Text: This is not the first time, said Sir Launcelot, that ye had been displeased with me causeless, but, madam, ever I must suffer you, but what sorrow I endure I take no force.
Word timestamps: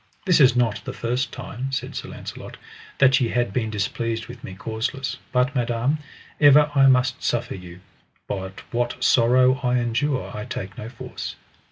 This 0.25 0.39
is 0.39 0.55
not 0.55 0.83
the 0.83 0.93
first 0.97 1.31
time, 1.31 1.71
said 1.71 1.95
Sir 1.95 2.09
Launcelot, 2.09 2.57
that 2.97 3.21
ye 3.21 3.29
had 3.29 3.53
been 3.53 3.69
displeased 3.69 4.25
with 4.25 4.43
me 4.43 4.55
causeless, 4.55 5.17
but, 5.31 5.53
madam, 5.53 5.99
ever 6.39 6.71
I 6.73 6.87
must 6.87 7.21
suffer 7.21 7.53
you, 7.53 7.81
but 8.27 8.61
what 8.73 9.03
sorrow 9.03 9.59
I 9.61 9.75
endure 9.77 10.35
I 10.35 10.45
take 10.45 10.75
no 10.75 10.89
force. 10.89 11.35